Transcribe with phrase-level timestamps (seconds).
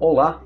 [0.00, 0.44] Olá,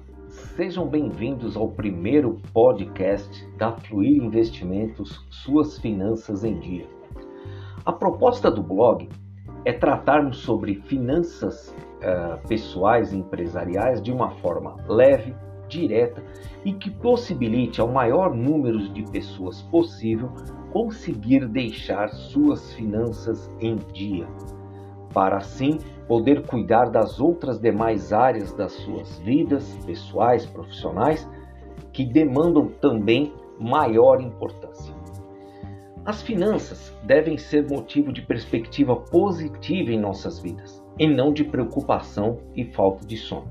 [0.56, 6.86] sejam bem-vindos ao primeiro podcast da Fluir Investimentos Suas Finanças em Dia.
[7.84, 9.10] A proposta do blog
[9.66, 15.34] é tratarmos sobre finanças uh, pessoais e empresariais de uma forma leve,
[15.68, 16.24] direta
[16.64, 20.30] e que possibilite ao maior número de pessoas possível
[20.72, 24.26] conseguir deixar suas finanças em dia
[25.12, 31.28] para assim poder cuidar das outras demais áreas das suas vidas pessoais, profissionais,
[31.92, 34.94] que demandam também maior importância.
[36.04, 42.38] As finanças devem ser motivo de perspectiva positiva em nossas vidas, e não de preocupação
[42.56, 43.48] e falta de sono.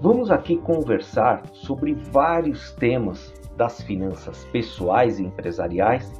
[0.00, 6.12] Vamos aqui conversar sobre vários temas das finanças pessoais e empresariais,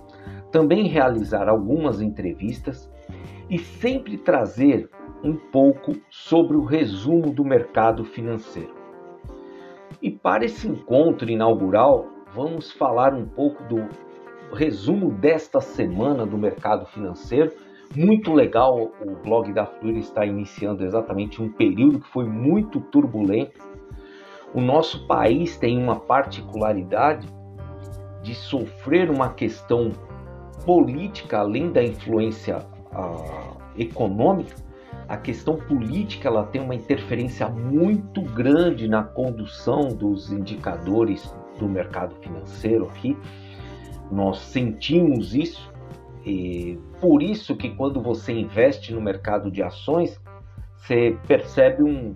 [0.50, 2.91] também realizar algumas entrevistas
[3.52, 4.88] e sempre trazer
[5.22, 8.74] um pouco sobre o resumo do mercado financeiro.
[10.00, 13.86] E para esse encontro inaugural, vamos falar um pouco do
[14.54, 17.52] resumo desta semana do mercado financeiro.
[17.94, 23.60] Muito legal, o blog da Fluir está iniciando exatamente um período que foi muito turbulento.
[24.54, 27.28] O nosso país tem uma particularidade
[28.22, 29.90] de sofrer uma questão
[30.64, 34.54] política além da influência a, econômica,
[35.08, 42.14] a questão política ela tem uma interferência muito grande na condução dos indicadores do mercado
[42.16, 43.16] financeiro aqui.
[44.10, 45.72] Nós sentimos isso
[46.24, 50.20] e por isso que quando você investe no mercado de ações,
[50.76, 52.14] você percebe um,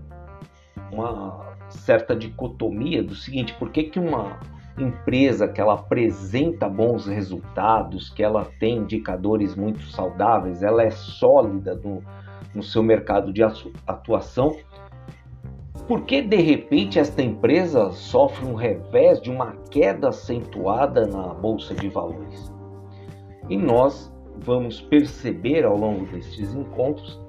[0.93, 4.39] uma certa dicotomia do seguinte, por que, que uma
[4.79, 11.75] empresa que ela apresenta bons resultados, que ela tem indicadores muito saudáveis, ela é sólida
[11.75, 12.03] no,
[12.55, 13.43] no seu mercado de
[13.87, 14.57] atuação,
[15.87, 21.75] por que de repente esta empresa sofre um revés de uma queda acentuada na bolsa
[21.75, 22.53] de valores?
[23.49, 27.21] E nós vamos perceber ao longo destes encontros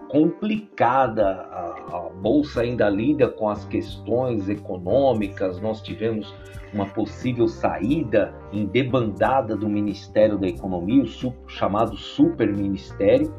[0.09, 5.61] complicada, a, a, bolsa ainda lida com as questões econômicas.
[5.61, 6.33] Nós tivemos
[6.73, 11.07] uma possível saída em debandada do Ministério da Economia, o
[11.47, 13.33] chamado Super Ministério.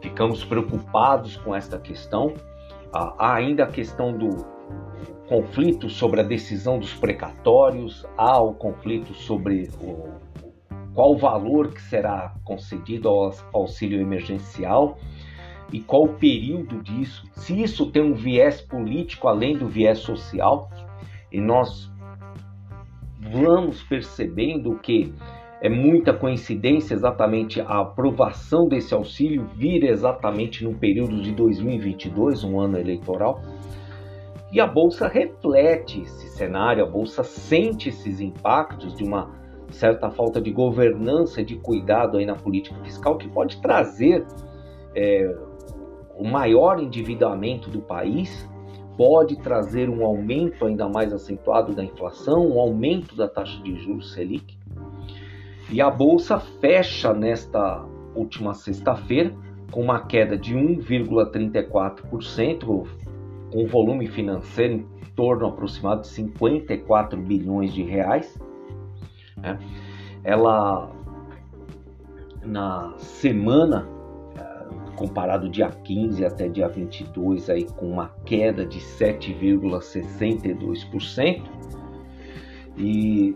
[0.00, 2.32] Ficamos preocupados com esta questão.
[2.92, 4.30] Há ainda a questão do
[5.30, 10.08] conflito sobre a decisão dos precatórios, há o conflito sobre o,
[10.92, 14.98] qual o valor que será concedido ao auxílio emergencial
[15.72, 20.68] e qual o período disso, se isso tem um viés político além do viés social,
[21.30, 21.88] e nós
[23.20, 25.14] vamos percebendo que
[25.62, 32.58] é muita coincidência exatamente a aprovação desse auxílio vir exatamente no período de 2022, um
[32.58, 33.40] ano eleitoral,
[34.52, 39.30] e a bolsa reflete esse cenário, a bolsa sente esses impactos de uma
[39.70, 44.26] certa falta de governança de cuidado aí na política fiscal que pode trazer
[44.94, 45.32] é,
[46.16, 48.48] o maior endividamento do país,
[48.96, 54.12] pode trazer um aumento ainda mais acentuado da inflação, um aumento da taxa de juros
[54.12, 54.58] Selic.
[55.70, 59.32] E a bolsa fecha nesta última sexta-feira
[59.70, 62.86] com uma queda de 1,34%,
[63.50, 68.38] com um volume financeiro em torno aproximado de 54 bilhões de reais.
[69.36, 69.58] Né?
[70.22, 70.92] Ela,
[72.44, 73.88] na semana,
[74.36, 74.66] eh,
[74.96, 81.42] comparado dia 15 até dia 22, aí, com uma queda de 7,62%,
[82.78, 83.34] e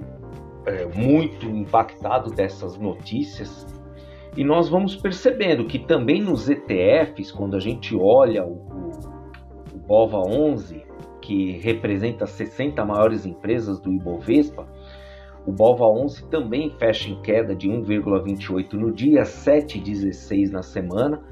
[0.67, 3.67] é, muito impactado dessas notícias,
[4.37, 8.74] e nós vamos percebendo que também nos ETFs, quando a gente olha o,
[9.87, 10.83] BOVA 11,
[11.21, 14.67] que representa 60 maiores empresas do Ibovespa,
[15.47, 21.23] o BOVA 11 também fecha em queda de 1,28 no dia, 7,16 na semana,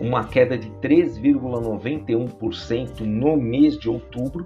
[0.00, 4.44] uma queda de 3,91% no mês de outubro,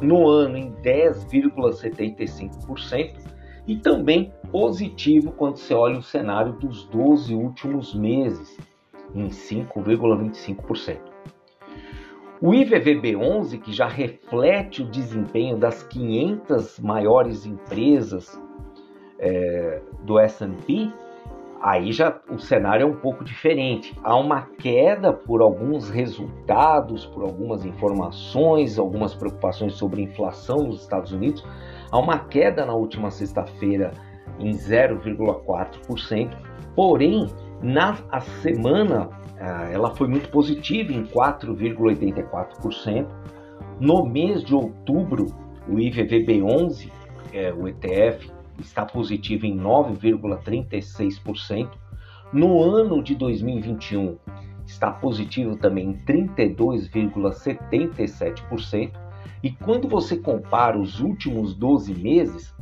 [0.00, 3.14] no ano em 10,75%
[3.66, 8.56] e também positivo quando você olha o cenário dos 12 últimos meses,
[9.14, 11.09] em 5,25%.
[12.42, 18.40] O IVVB11, que já reflete o desempenho das 500 maiores empresas
[19.18, 20.90] é, do S&P,
[21.60, 23.94] aí já o cenário é um pouco diferente.
[24.02, 31.12] Há uma queda por alguns resultados, por algumas informações, algumas preocupações sobre inflação nos Estados
[31.12, 31.44] Unidos.
[31.92, 33.92] Há uma queda na última sexta-feira
[34.38, 36.30] em 0,4%,
[36.74, 37.28] porém
[37.62, 39.08] na a semana
[39.40, 43.08] ah, ela foi muito positiva em 4,84%.
[43.80, 45.34] No mês de outubro,
[45.66, 46.92] o IVVB11,
[47.32, 51.70] é, o ETF, está positivo em 9,36%.
[52.32, 54.18] No ano de 2021,
[54.66, 58.92] está positivo também em 32,77%.
[59.42, 62.54] E quando você compara os últimos 12 meses,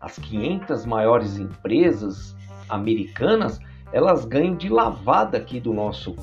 [0.00, 2.34] as 500 maiores empresas
[2.70, 3.60] americanas,
[3.92, 6.16] elas ganham de lavada aqui do nosso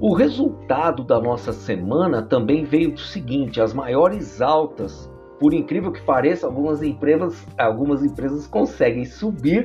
[0.00, 5.08] O resultado da nossa semana também veio do seguinte: as maiores altas,
[5.38, 9.62] por incrível que pareça, algumas empresas, algumas empresas conseguem subir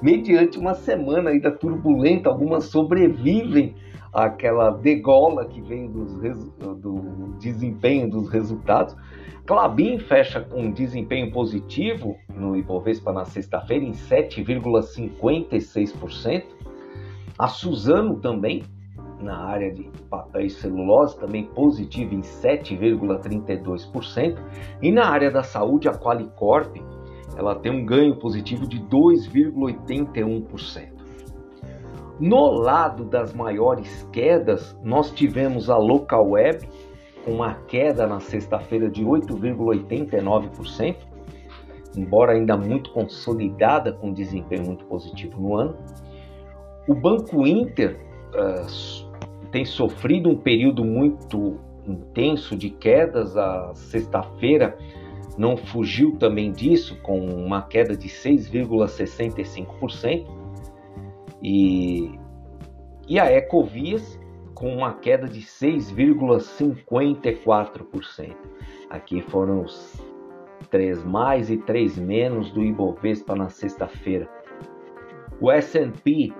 [0.00, 3.74] mediante uma semana ainda turbulenta, algumas sobrevivem
[4.12, 8.94] àquela degola que vem dos, do desempenho dos resultados.
[9.46, 16.44] Clabin fecha com um desempenho positivo no Ibovespa na sexta-feira em 7,56%.
[17.38, 18.62] A Suzano também
[19.22, 24.38] na área de papel e celulose, também positivo em 7,32%,
[24.82, 26.76] e na área da saúde, a Qualicorp,
[27.36, 30.91] ela tem um ganho positivo de 2,81%.
[32.22, 36.68] No lado das maiores quedas, nós tivemos a Local Web
[37.24, 40.98] com uma queda na sexta-feira de 8,89%,
[41.96, 45.76] embora ainda muito consolidada com desempenho muito positivo no ano.
[46.86, 47.98] O Banco Inter
[48.28, 48.66] uh,
[49.50, 53.36] tem sofrido um período muito intenso de quedas.
[53.36, 54.78] A sexta-feira
[55.36, 60.41] não fugiu também disso, com uma queda de 6,65%.
[61.42, 62.18] E,
[63.08, 64.20] e a Ecovias
[64.54, 68.36] com uma queda de 6,54%.
[68.88, 70.00] Aqui foram os
[70.70, 74.30] três mais e três menos do Ibovespa na sexta-feira.
[75.40, 76.32] O S&P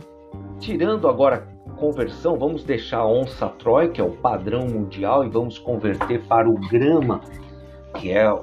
[0.59, 5.57] tirando agora conversão, vamos deixar a onça Troy, que é o padrão mundial, e vamos
[5.57, 7.21] converter para o grama,
[7.95, 8.39] que é a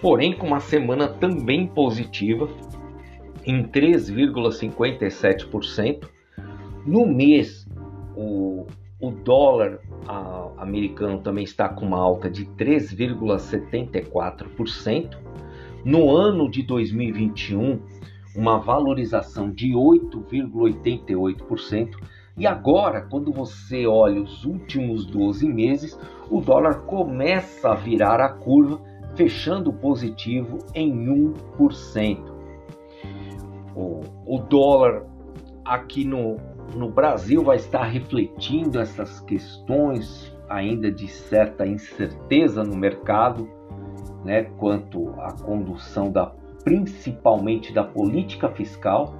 [0.00, 2.48] porém com uma semana também positiva
[3.44, 6.08] em 3,57%.
[6.86, 7.68] No mês,
[8.16, 8.64] o,
[9.00, 15.18] o dólar a, americano também está com uma alta de 3,74%.
[15.84, 17.78] No ano de 2021,
[18.36, 21.96] uma valorização de 8,88%.
[22.36, 25.98] E agora, quando você olha os últimos 12 meses,
[26.30, 28.80] o dólar começa a virar a curva,
[29.14, 32.30] fechando positivo em 1%.
[33.74, 35.06] O, o dólar
[35.64, 36.36] aqui no,
[36.74, 43.48] no Brasil vai estar refletindo essas questões ainda de certa incerteza no mercado,
[44.24, 46.26] né, quanto à condução da
[46.64, 49.14] principalmente da política fiscal.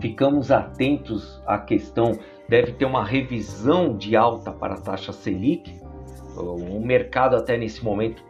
[0.00, 2.12] Ficamos atentos à questão,
[2.48, 5.80] deve ter uma revisão de alta para a taxa Selic,
[6.36, 8.24] o mercado até nesse momento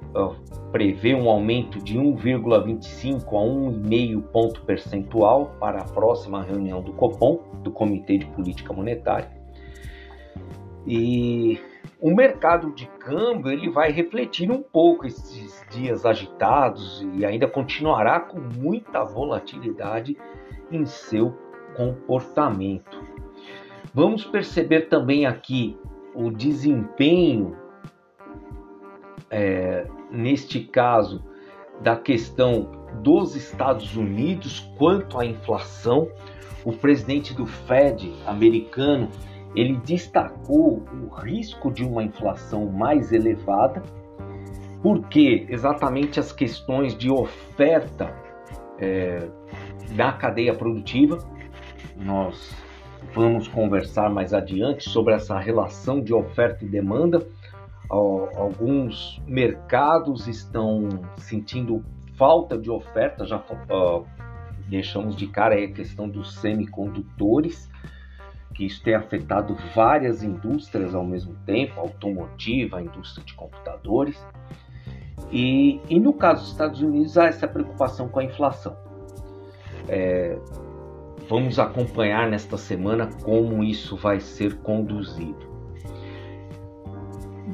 [0.70, 7.40] prevê um aumento de 1,25 a 1,5 ponto percentual para a próxima reunião do Copom,
[7.62, 9.30] do Comitê de Política Monetária.
[10.86, 11.60] E
[12.02, 18.18] o mercado de câmbio ele vai refletir um pouco esses dias agitados e ainda continuará
[18.18, 20.18] com muita volatilidade
[20.68, 21.32] em seu
[21.76, 23.00] comportamento.
[23.94, 25.78] Vamos perceber também aqui
[26.12, 27.56] o desempenho
[29.30, 31.24] é, neste caso,
[31.80, 36.08] da questão dos Estados Unidos quanto à inflação,
[36.64, 39.08] o presidente do Fed americano
[39.54, 43.82] ele destacou o risco de uma inflação mais elevada,
[44.82, 48.14] porque exatamente as questões de oferta
[48.78, 49.28] é,
[49.94, 51.18] da cadeia produtiva.
[51.96, 52.54] Nós
[53.14, 57.24] vamos conversar mais adiante sobre essa relação de oferta e demanda
[57.92, 61.84] alguns mercados estão sentindo
[62.16, 64.06] falta de oferta, já uh,
[64.68, 67.70] deixamos de cara a questão dos semicondutores,
[68.52, 74.24] que isso tem afetado várias indústrias ao mesmo tempo, automotiva, a indústria de computadores.
[75.30, 78.76] E, e no caso dos Estados Unidos, há essa preocupação com a inflação.
[79.88, 80.38] É,
[81.28, 85.50] vamos acompanhar nesta semana como isso vai ser conduzido.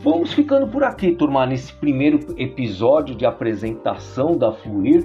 [0.01, 5.05] Vamos ficando por aqui, turma, nesse primeiro episódio de apresentação da Fluir.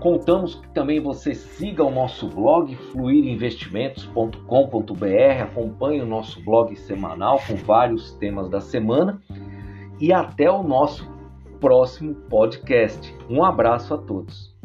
[0.00, 7.56] Contamos que também você siga o nosso blog fluirinvestimentos.com.br, acompanhe o nosso blog semanal com
[7.56, 9.22] vários temas da semana
[9.98, 11.10] e até o nosso
[11.60, 13.14] próximo podcast.
[13.28, 14.55] Um abraço a todos.